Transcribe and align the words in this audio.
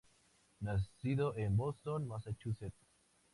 Nacido 0.61 1.37
en 1.37 1.55
Boston, 1.55 2.07
Massachusetts. 2.07 2.87